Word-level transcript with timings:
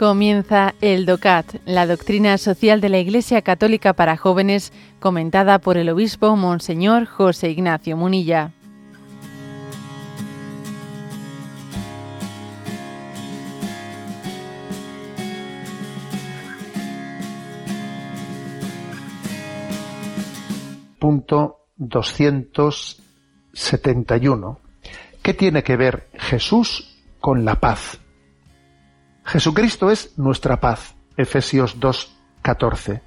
Comienza 0.00 0.74
el 0.80 1.04
DOCAT, 1.04 1.56
la 1.66 1.86
doctrina 1.86 2.38
social 2.38 2.80
de 2.80 2.88
la 2.88 3.00
Iglesia 3.00 3.42
Católica 3.42 3.92
para 3.92 4.16
jóvenes, 4.16 4.72
comentada 4.98 5.58
por 5.58 5.76
el 5.76 5.90
obispo 5.90 6.34
Monseñor 6.36 7.04
José 7.04 7.50
Ignacio 7.50 7.98
Munilla. 7.98 8.52
Punto 20.98 21.66
271. 21.76 24.60
¿Qué 25.20 25.34
tiene 25.34 25.62
que 25.62 25.76
ver 25.76 26.08
Jesús 26.14 27.02
con 27.20 27.44
la 27.44 27.60
paz? 27.60 28.00
Jesucristo 29.30 29.92
es 29.92 30.18
nuestra 30.18 30.58
paz. 30.58 30.96
Efesios 31.16 31.78
2, 31.78 32.16
14. 32.42 33.00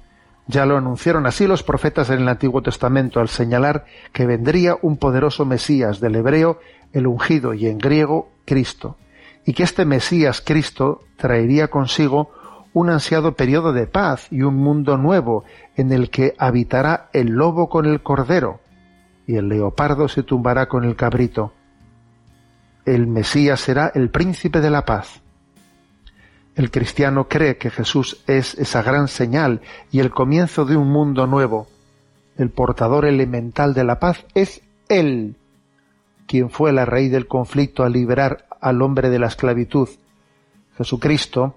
Ya 0.46 0.64
lo 0.64 0.78
anunciaron 0.78 1.26
así 1.26 1.46
los 1.46 1.62
profetas 1.62 2.08
en 2.08 2.20
el 2.20 2.28
Antiguo 2.30 2.62
Testamento 2.62 3.20
al 3.20 3.28
señalar 3.28 3.84
que 4.10 4.24
vendría 4.24 4.78
un 4.80 4.96
poderoso 4.96 5.44
Mesías 5.44 6.00
del 6.00 6.16
hebreo, 6.16 6.60
el 6.94 7.08
ungido, 7.08 7.52
y 7.52 7.66
en 7.66 7.76
griego, 7.76 8.30
Cristo, 8.46 8.96
y 9.44 9.52
que 9.52 9.64
este 9.64 9.84
Mesías 9.84 10.40
Cristo 10.40 11.02
traería 11.18 11.68
consigo 11.68 12.30
un 12.72 12.88
ansiado 12.88 13.36
periodo 13.36 13.74
de 13.74 13.86
paz 13.86 14.28
y 14.30 14.40
un 14.40 14.56
mundo 14.56 14.96
nuevo 14.96 15.44
en 15.76 15.92
el 15.92 16.08
que 16.08 16.34
habitará 16.38 17.10
el 17.12 17.32
lobo 17.32 17.68
con 17.68 17.84
el 17.84 18.02
cordero 18.02 18.60
y 19.26 19.36
el 19.36 19.50
leopardo 19.50 20.08
se 20.08 20.22
tumbará 20.22 20.70
con 20.70 20.84
el 20.84 20.96
cabrito. 20.96 21.52
El 22.86 23.08
Mesías 23.08 23.60
será 23.60 23.92
el 23.94 24.08
príncipe 24.08 24.62
de 24.62 24.70
la 24.70 24.86
paz. 24.86 25.20
El 26.54 26.70
cristiano 26.70 27.28
cree 27.28 27.56
que 27.56 27.70
Jesús 27.70 28.22
es 28.26 28.54
esa 28.54 28.82
gran 28.82 29.08
señal 29.08 29.60
y 29.90 30.00
el 30.00 30.10
comienzo 30.10 30.64
de 30.64 30.76
un 30.76 30.88
mundo 30.88 31.26
nuevo. 31.26 31.66
El 32.36 32.50
portador 32.50 33.06
elemental 33.06 33.74
de 33.74 33.84
la 33.84 33.98
paz 33.98 34.24
es 34.34 34.62
Él, 34.88 35.36
quien 36.26 36.50
fue 36.50 36.72
la 36.72 36.84
raíz 36.84 37.10
del 37.10 37.26
conflicto 37.26 37.82
al 37.82 37.92
liberar 37.92 38.46
al 38.60 38.82
hombre 38.82 39.10
de 39.10 39.18
la 39.18 39.26
esclavitud. 39.26 39.88
Jesucristo, 40.78 41.56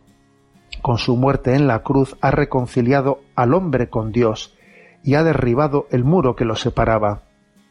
con 0.81 0.97
su 0.97 1.15
muerte 1.15 1.53
en 1.53 1.67
la 1.67 1.83
cruz, 1.83 2.15
ha 2.21 2.31
reconciliado 2.31 3.21
al 3.35 3.53
hombre 3.53 3.89
con 3.89 4.11
Dios 4.11 4.55
y 5.03 5.13
ha 5.13 5.23
derribado 5.23 5.87
el 5.91 6.03
muro 6.03 6.35
que 6.35 6.45
lo 6.45 6.55
separaba. 6.55 7.21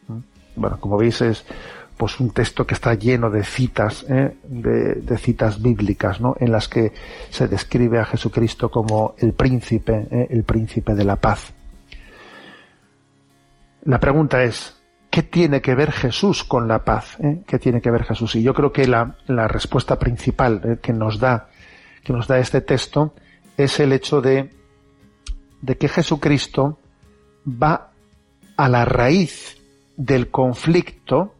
¿Mm? 0.07 0.19
Bueno, 0.55 0.79
como 0.79 0.97
veis 0.97 1.21
es 1.21 1.45
pues 1.97 2.19
un 2.19 2.29
texto 2.29 2.65
que 2.65 2.75
está 2.75 2.93
lleno 2.93 3.29
de 3.29 3.43
citas, 3.43 4.05
¿eh? 4.07 4.37
de, 4.43 5.17
citas 5.17 5.61
bíblicas, 5.61 6.21
¿no? 6.21 6.35
En 6.39 6.51
las 6.51 6.67
que 6.67 6.93
se 7.29 7.47
describe 7.47 7.99
a 7.99 8.05
Jesucristo 8.05 8.69
como 8.69 9.15
el 9.17 9.33
príncipe, 9.33 10.07
¿eh? 10.11 10.27
el 10.29 10.43
príncipe 10.43 10.93
de 10.93 11.03
la 11.03 11.15
paz. 11.15 11.53
La 13.83 13.99
pregunta 13.99 14.43
es, 14.43 14.77
¿qué 15.09 15.23
tiene 15.23 15.59
que 15.59 15.73
ver 15.73 15.91
Jesús 15.91 16.43
con 16.43 16.67
la 16.67 16.85
paz? 16.85 17.17
¿Eh? 17.19 17.41
¿Qué 17.47 17.57
tiene 17.57 17.81
que 17.81 17.89
ver 17.89 18.03
Jesús? 18.03 18.35
Y 18.35 18.43
yo 18.43 18.53
creo 18.53 18.71
que 18.71 18.87
la, 18.87 19.15
la 19.25 19.47
respuesta 19.47 19.97
principal 19.97 20.79
que 20.81 20.93
nos 20.93 21.19
da, 21.19 21.49
que 22.03 22.13
nos 22.13 22.27
da 22.27 22.37
este 22.37 22.61
texto, 22.61 23.15
es 23.57 23.79
el 23.79 23.91
hecho 23.91 24.21
de, 24.21 24.51
de 25.61 25.77
que 25.77 25.89
Jesucristo 25.89 26.77
va 27.47 27.91
a 28.55 28.69
la 28.69 28.85
raíz 28.85 29.57
del 29.95 30.29
conflicto 30.29 31.33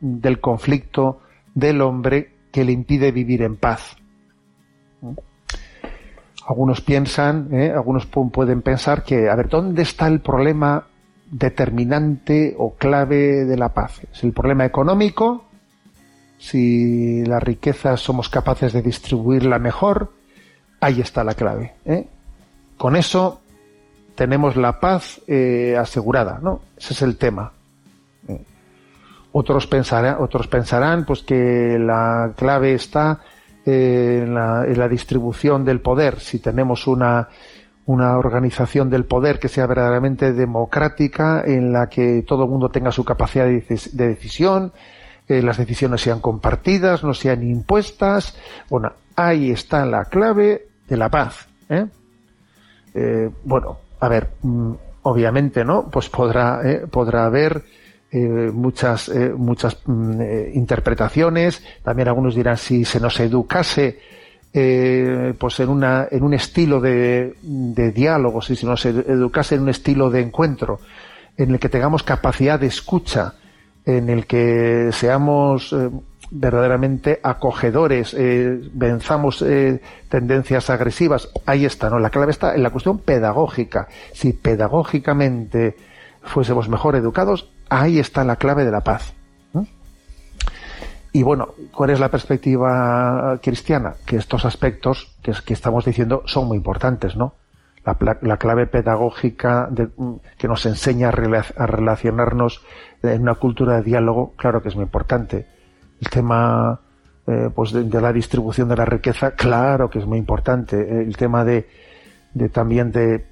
del 0.00 0.40
conflicto 0.40 1.20
del 1.54 1.80
hombre 1.82 2.32
que 2.52 2.64
le 2.64 2.72
impide 2.72 3.12
vivir 3.12 3.42
en 3.42 3.56
paz. 3.56 3.96
Algunos 6.46 6.80
piensan, 6.80 7.48
¿eh? 7.52 7.70
algunos 7.70 8.06
pueden 8.06 8.62
pensar 8.62 9.04
que, 9.04 9.28
a 9.28 9.36
ver, 9.36 9.48
¿dónde 9.48 9.82
está 9.82 10.08
el 10.08 10.20
problema 10.20 10.86
determinante 11.30 12.54
o 12.58 12.74
clave 12.74 13.44
de 13.44 13.56
la 13.56 13.68
paz? 13.68 14.00
¿Es 14.12 14.24
el 14.24 14.32
problema 14.32 14.64
económico? 14.64 15.44
Si 16.38 17.24
la 17.24 17.38
riqueza 17.38 17.96
somos 17.96 18.28
capaces 18.28 18.72
de 18.72 18.82
distribuirla 18.82 19.58
mejor, 19.58 20.12
ahí 20.80 21.00
está 21.00 21.22
la 21.22 21.34
clave. 21.34 21.74
¿eh? 21.84 22.08
Con 22.76 22.96
eso 22.96 23.42
tenemos 24.14 24.56
la 24.56 24.80
paz 24.80 25.20
eh, 25.26 25.76
asegurada, 25.78 26.40
¿no? 26.42 26.62
Ese 26.76 26.94
es 26.94 27.02
el 27.02 27.16
tema. 27.16 27.52
Otros 29.32 29.66
pensarán, 29.66 30.16
otros 30.20 30.48
pensarán 30.48 31.04
pues 31.04 31.22
que 31.22 31.78
la 31.78 32.32
clave 32.36 32.74
está 32.74 33.20
eh, 33.64 34.24
en, 34.24 34.34
la, 34.34 34.88
distribución 34.88 35.64
del 35.64 35.80
poder. 35.80 36.18
Si 36.18 36.40
tenemos 36.40 36.88
una, 36.88 37.28
una 37.86 38.18
organización 38.18 38.90
del 38.90 39.04
poder 39.04 39.38
que 39.38 39.48
sea 39.48 39.66
verdaderamente 39.66 40.32
democrática, 40.32 41.42
en 41.46 41.72
la 41.72 41.88
que 41.88 42.24
todo 42.26 42.44
el 42.44 42.50
mundo 42.50 42.70
tenga 42.70 42.90
su 42.90 43.04
capacidad 43.04 43.44
de, 43.44 43.62
decisión, 43.92 44.72
eh, 45.28 45.42
las 45.42 45.58
decisiones 45.58 46.00
sean 46.00 46.20
compartidas, 46.20 47.04
no 47.04 47.14
sean 47.14 47.44
impuestas. 47.44 48.36
Bueno, 48.68 48.92
ahí 49.14 49.52
está 49.52 49.86
la 49.86 50.06
clave 50.06 50.66
de 50.88 50.96
la 50.96 51.08
paz. 51.08 51.46
¿eh? 51.68 51.86
bueno, 53.44 53.78
a 54.00 54.08
ver, 54.08 54.30
mm, 54.42 54.72
obviamente, 55.02 55.64
¿no? 55.64 55.88
Pues 55.88 56.08
podrá, 56.08 56.60
podrá 56.90 57.26
haber 57.26 57.62
eh, 58.12 58.50
muchas, 58.52 59.08
eh, 59.08 59.32
muchas 59.36 59.76
mm, 59.86 60.20
eh, 60.20 60.50
interpretaciones. 60.54 61.62
También 61.84 62.08
algunos 62.08 62.34
dirán 62.34 62.56
si 62.56 62.84
se 62.84 62.98
nos 62.98 63.20
educase 63.20 63.98
pues 64.52 65.60
en, 65.60 65.68
una, 65.68 66.08
en 66.10 66.24
un 66.24 66.34
estilo 66.34 66.80
de, 66.80 67.36
de 67.40 67.92
diálogo, 67.92 68.42
si 68.42 68.56
se 68.56 68.66
nos 68.66 68.84
educase 68.84 69.54
en 69.54 69.60
un 69.62 69.68
estilo 69.68 70.10
de 70.10 70.22
encuentro, 70.22 70.80
en 71.36 71.52
el 71.52 71.60
que 71.60 71.68
tengamos 71.68 72.02
capacidad 72.02 72.58
de 72.58 72.66
escucha, 72.66 73.34
en 73.86 74.10
el 74.10 74.26
que 74.26 74.90
seamos 74.90 75.72
verdaderamente 76.32 77.20
acogedores, 77.22 78.16
venzamos 78.72 79.44
tendencias 80.08 80.68
agresivas. 80.68 81.28
Ahí 81.46 81.64
está, 81.64 81.88
¿no? 81.88 82.00
La 82.00 82.10
clave 82.10 82.32
está 82.32 82.52
en 82.56 82.64
la 82.64 82.70
cuestión 82.70 82.98
pedagógica. 82.98 83.86
Si 84.12 84.32
pedagógicamente 84.32 85.76
fuésemos 86.22 86.68
mejor 86.68 86.96
educados, 86.96 87.50
ahí 87.68 87.98
está 87.98 88.24
la 88.24 88.36
clave 88.36 88.64
de 88.64 88.70
la 88.70 88.82
paz. 88.82 89.14
Y 91.12 91.24
bueno, 91.24 91.54
¿cuál 91.72 91.90
es 91.90 91.98
la 91.98 92.08
perspectiva 92.08 93.38
cristiana? 93.42 93.94
Que 94.06 94.16
estos 94.16 94.44
aspectos 94.44 95.16
que, 95.22 95.52
estamos 95.52 95.84
diciendo 95.84 96.22
son 96.26 96.46
muy 96.46 96.56
importantes, 96.56 97.16
¿no? 97.16 97.34
La, 97.84 98.36
clave 98.36 98.66
pedagógica 98.66 99.68
que 100.38 100.46
nos 100.46 100.66
enseña 100.66 101.08
a, 101.08 101.66
relacionarnos 101.66 102.62
en 103.02 103.22
una 103.22 103.34
cultura 103.34 103.76
de 103.78 103.82
diálogo, 103.82 104.34
claro 104.36 104.62
que 104.62 104.68
es 104.68 104.76
muy 104.76 104.84
importante. 104.84 105.46
El 106.00 106.10
tema 106.10 106.80
eh, 107.26 107.50
pues 107.52 107.72
de, 107.72 108.00
la 108.00 108.12
distribución 108.12 108.68
de 108.68 108.76
la 108.76 108.84
riqueza, 108.84 109.32
claro 109.32 109.90
que 109.90 109.98
es 109.98 110.06
muy 110.06 110.18
importante. 110.18 111.02
El 111.02 111.16
tema 111.16 111.44
de 111.44 111.66
también 112.52 112.92
de 112.92 113.26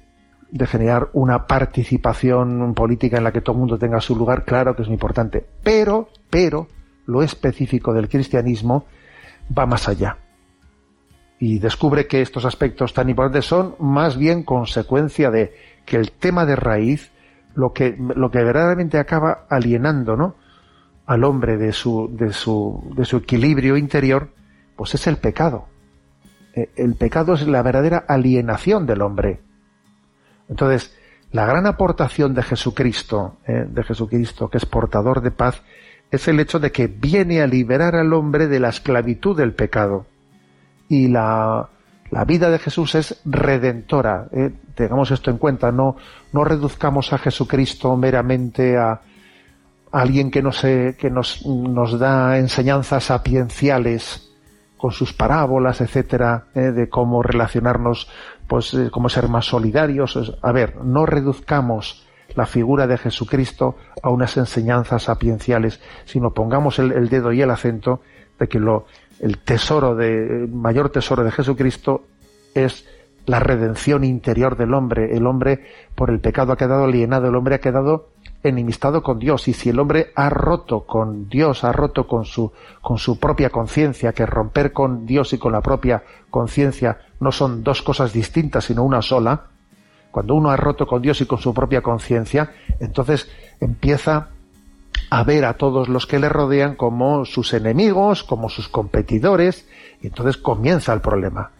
de 0.51 0.65
generar 0.65 1.09
una 1.13 1.45
participación 1.45 2.73
política 2.73 3.17
en 3.17 3.23
la 3.23 3.31
que 3.31 3.41
todo 3.41 3.53
el 3.53 3.59
mundo 3.59 3.77
tenga 3.77 4.01
su 4.01 4.15
lugar, 4.15 4.45
claro 4.45 4.75
que 4.75 4.81
es 4.81 4.87
muy 4.87 4.95
importante. 4.95 5.45
Pero, 5.63 6.09
pero, 6.29 6.67
lo 7.05 7.21
específico 7.23 7.93
del 7.93 8.09
cristianismo 8.09 8.85
va 9.55 9.65
más 9.65 9.87
allá. 9.87 10.17
Y 11.39 11.59
descubre 11.59 12.07
que 12.07 12.21
estos 12.21 12.45
aspectos 12.45 12.93
tan 12.93 13.09
importantes 13.09 13.45
son 13.45 13.75
más 13.79 14.17
bien 14.17 14.43
consecuencia 14.43 15.31
de 15.31 15.53
que 15.85 15.97
el 15.97 16.11
tema 16.11 16.45
de 16.45 16.55
raíz, 16.55 17.11
lo 17.55 17.71
que, 17.71 17.95
lo 17.97 18.29
que 18.29 18.43
verdaderamente 18.43 18.97
acaba 18.97 19.45
alienando, 19.49 20.17
¿no? 20.17 20.35
al 21.05 21.23
hombre 21.23 21.57
de 21.57 21.73
su, 21.73 22.09
de 22.11 22.33
su, 22.33 22.93
de 22.95 23.05
su 23.05 23.17
equilibrio 23.17 23.77
interior, 23.77 24.29
pues 24.75 24.93
es 24.93 25.07
el 25.07 25.17
pecado. 25.17 25.65
Eh, 26.53 26.69
el 26.75 26.95
pecado 26.95 27.33
es 27.33 27.47
la 27.47 27.63
verdadera 27.63 28.05
alienación 28.07 28.85
del 28.85 29.01
hombre 29.01 29.39
entonces, 30.49 30.95
la 31.31 31.45
gran 31.45 31.67
aportación 31.67 32.33
de 32.33 32.43
Jesucristo, 32.43 33.37
eh, 33.47 33.65
de 33.67 33.83
Jesucristo, 33.83 34.49
que 34.49 34.57
es 34.57 34.65
portador 34.65 35.21
de 35.21 35.31
paz, 35.31 35.61
es 36.09 36.27
el 36.27 36.39
hecho 36.39 36.59
de 36.59 36.71
que 36.71 36.87
viene 36.87 37.41
a 37.41 37.47
liberar 37.47 37.95
al 37.95 38.13
hombre 38.13 38.47
de 38.47 38.59
la 38.59 38.69
esclavitud 38.69 39.37
del 39.37 39.53
pecado. 39.53 40.07
Y 40.87 41.07
la, 41.07 41.69
la 42.09 42.25
vida 42.25 42.49
de 42.49 42.57
Jesús 42.57 42.95
es 42.95 43.21
redentora. 43.25 44.27
Eh, 44.31 44.51
tengamos 44.73 45.11
esto 45.11 45.29
en 45.29 45.37
cuenta, 45.37 45.71
no, 45.71 45.97
no 46.33 46.43
reduzcamos 46.43 47.13
a 47.13 47.19
Jesucristo 47.19 47.95
meramente 47.95 48.75
a, 48.75 49.01
alguien 49.91 50.29
que, 50.29 50.41
nos, 50.41 50.61
que 50.61 51.09
nos, 51.11 51.45
nos 51.45 51.97
da 51.97 52.37
enseñanzas 52.37 53.05
sapienciales 53.05 54.28
con 54.79 54.91
sus 54.91 55.13
parábolas, 55.13 55.81
etcétera, 55.81 56.45
eh, 56.55 56.71
de 56.71 56.87
cómo 56.87 57.21
relacionarnos 57.21 58.09
pues 58.47 58.73
eh, 58.73 58.89
como 58.89 59.09
ser 59.09 59.27
más 59.27 59.45
solidarios. 59.45 60.37
A 60.41 60.51
ver, 60.53 60.77
no 60.77 61.05
reduzcamos 61.05 62.07
la 62.33 62.45
figura 62.45 62.87
de 62.87 62.97
Jesucristo 62.97 63.75
a 64.01 64.09
unas 64.09 64.37
enseñanzas 64.37 65.03
sapienciales, 65.03 65.81
sino 66.05 66.31
pongamos 66.31 66.79
el, 66.79 67.09
dedo 67.09 67.33
y 67.33 67.41
el 67.41 67.51
acento 67.51 68.01
de 68.39 68.47
que 68.47 68.59
lo, 68.59 68.85
el 69.19 69.39
tesoro 69.39 69.95
de, 69.95 70.43
el 70.43 70.47
mayor 70.47 70.89
tesoro 70.89 71.25
de 71.25 71.31
Jesucristo 71.31 72.05
es 72.55 72.87
la 73.25 73.41
redención 73.41 74.05
interior 74.05 74.55
del 74.55 74.73
hombre. 74.73 75.17
El 75.17 75.27
hombre, 75.27 75.65
por 75.93 76.09
el 76.09 76.21
pecado, 76.21 76.53
ha 76.53 76.57
quedado 76.57 76.85
alienado, 76.85 77.27
el 77.27 77.35
hombre 77.35 77.55
ha 77.55 77.59
quedado 77.59 78.11
enemistado 78.43 79.03
con 79.03 79.19
Dios. 79.19 79.47
Y 79.47 79.53
si 79.53 79.69
el 79.69 79.79
hombre 79.79 80.11
ha 80.15 80.29
roto 80.29 80.85
con 80.85 81.29
Dios, 81.29 81.63
ha 81.63 81.71
roto 81.71 82.07
con 82.07 82.25
su, 82.25 82.51
con 82.81 82.97
su 82.97 83.19
propia 83.19 83.49
conciencia, 83.49 84.13
que 84.13 84.25
romper 84.25 84.73
con 84.73 85.05
Dios 85.05 85.33
y 85.33 85.37
con 85.37 85.51
la 85.51 85.61
propia 85.61 86.03
conciencia 86.29 86.99
no 87.19 87.31
son 87.31 87.63
dos 87.63 87.81
cosas 87.81 88.13
distintas, 88.13 88.65
sino 88.65 88.83
una 88.83 89.01
sola, 89.01 89.45
cuando 90.11 90.35
uno 90.35 90.49
ha 90.49 90.57
roto 90.57 90.87
con 90.87 91.01
Dios 91.01 91.21
y 91.21 91.25
con 91.25 91.39
su 91.39 91.53
propia 91.53 91.81
conciencia, 91.81 92.51
entonces 92.79 93.29
empieza 93.59 94.29
a 95.09 95.23
ver 95.23 95.45
a 95.45 95.53
todos 95.53 95.89
los 95.89 96.07
que 96.07 96.19
le 96.19 96.29
rodean 96.29 96.75
como 96.75 97.25
sus 97.25 97.53
enemigos, 97.53 98.23
como 98.23 98.49
sus 98.49 98.67
competidores, 98.67 99.67
y 100.01 100.07
entonces 100.07 100.37
comienza 100.37 100.93
el 100.93 101.01
problema. 101.01 101.51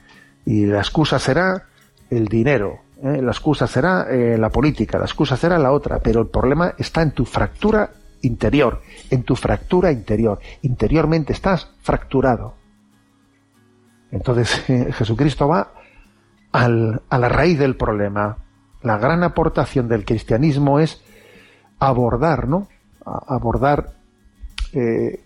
Y 0.45 0.65
la 0.65 0.79
excusa 0.79 1.19
será 1.19 1.65
el 2.09 2.27
dinero, 2.27 2.79
¿eh? 3.03 3.21
la 3.21 3.31
excusa 3.31 3.67
será 3.67 4.07
eh, 4.09 4.37
la 4.37 4.49
política, 4.49 4.97
la 4.97 5.05
excusa 5.05 5.35
será 5.37 5.57
la 5.57 5.71
otra, 5.71 5.99
pero 5.99 6.21
el 6.21 6.27
problema 6.27 6.73
está 6.77 7.01
en 7.01 7.11
tu 7.11 7.25
fractura 7.25 7.91
interior, 8.21 8.81
en 9.09 9.23
tu 9.23 9.35
fractura 9.35 9.91
interior. 9.91 10.39
Interiormente 10.61 11.33
estás 11.33 11.71
fracturado. 11.81 12.55
Entonces 14.11 14.51
Jesucristo 14.95 15.47
va 15.47 15.73
al, 16.51 17.01
a 17.09 17.17
la 17.17 17.29
raíz 17.29 17.59
del 17.59 17.75
problema. 17.75 18.37
La 18.81 18.97
gran 18.97 19.23
aportación 19.23 19.87
del 19.87 20.05
cristianismo 20.05 20.79
es 20.79 21.01
abordar, 21.79 22.47
¿no? 22.47 22.67
abordar 23.05 23.93
eh, 24.73 25.23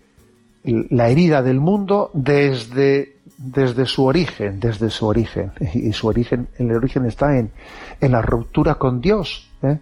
la 0.64 1.10
herida 1.10 1.42
del 1.42 1.60
mundo 1.60 2.10
desde, 2.14 3.13
desde 3.38 3.86
su 3.86 4.06
origen, 4.06 4.60
desde 4.60 4.90
su 4.90 5.08
origen. 5.08 5.52
Y 5.74 5.94
su 5.94 6.08
origen, 6.08 6.48
el 6.58 6.72
origen 6.72 7.06
está 7.06 7.38
en, 7.38 7.52
en 8.00 8.12
la 8.12 8.22
ruptura 8.22 8.76
con 8.76 9.02
Dios, 9.02 9.50
¿eh? 9.62 9.80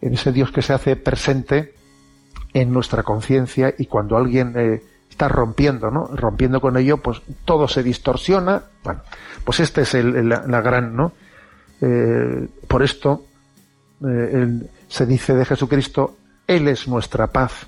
en 0.00 0.14
ese 0.14 0.32
Dios 0.32 0.50
que 0.50 0.62
se 0.62 0.72
hace 0.72 0.96
presente 0.96 1.74
en 2.52 2.72
nuestra 2.72 3.02
conciencia 3.02 3.74
y 3.76 3.86
cuando 3.86 4.16
alguien 4.16 4.54
eh, 4.56 4.82
está 5.08 5.28
rompiendo. 5.28 5.90
Rompiendo 5.90 6.60
con 6.60 6.76
ello, 6.76 6.98
pues 6.98 7.22
todo 7.44 7.68
se 7.68 7.82
distorsiona. 7.82 8.64
Bueno, 8.82 9.02
pues 9.44 9.60
este 9.60 9.82
es 9.82 9.94
la, 9.94 10.60
gran, 10.60 10.94
¿no? 10.94 11.12
Eh, 11.80 12.48
por 12.68 12.82
esto 12.82 13.24
se 14.88 15.06
dice 15.06 15.34
de 15.34 15.44
Jesucristo, 15.46 16.18
Él 16.46 16.68
es 16.68 16.86
nuestra 16.86 17.28
paz. 17.28 17.66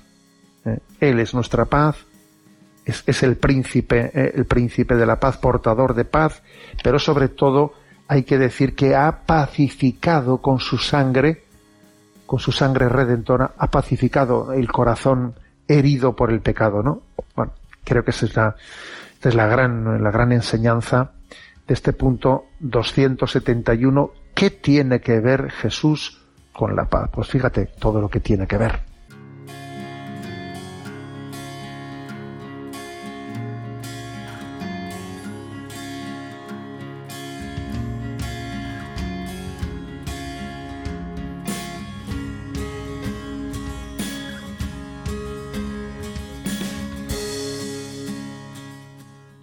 Él 0.99 1.19
es 1.19 1.33
nuestra 1.33 1.65
paz, 1.65 2.05
es, 2.87 3.23
el 3.23 3.35
príncipe, 3.35 4.11
eh, 4.13 4.31
el 4.35 4.45
príncipe 4.45 4.95
de 4.95 5.05
la 5.05 5.19
paz, 5.19 5.37
portador 5.37 5.93
de 5.93 6.05
paz, 6.05 6.41
pero 6.81 6.99
sobre 6.99 7.27
todo 7.27 7.73
hay 8.07 8.23
que 8.23 8.37
decir 8.37 8.75
que 8.75 8.95
ha 8.95 9.25
pacificado 9.25 10.37
con 10.37 10.59
su 10.59 10.77
sangre, 10.77 11.43
con 12.25 12.39
su 12.39 12.51
sangre 12.51 12.87
redentora, 12.87 13.51
ha 13.57 13.69
pacificado 13.69 14.53
el 14.53 14.71
corazón 14.71 15.35
herido 15.67 16.15
por 16.15 16.31
el 16.31 16.39
pecado, 16.39 16.81
¿no? 16.81 17.01
Bueno, 17.35 17.51
creo 17.83 18.05
que 18.05 18.11
esa 18.11 18.25
es 18.25 18.35
la, 18.35 18.55
es 19.21 19.35
la 19.35 19.47
gran, 19.47 20.01
la 20.01 20.11
gran 20.11 20.31
enseñanza 20.31 21.11
de 21.67 21.73
este 21.73 21.91
punto 21.91 22.45
271. 22.59 24.11
¿Qué 24.33 24.49
tiene 24.51 25.01
que 25.01 25.19
ver 25.19 25.51
Jesús 25.51 26.25
con 26.53 26.75
la 26.75 26.85
paz? 26.85 27.09
Pues 27.11 27.27
fíjate 27.27 27.65
todo 27.79 27.99
lo 27.99 28.07
que 28.07 28.21
tiene 28.21 28.47
que 28.47 28.57
ver. 28.57 28.86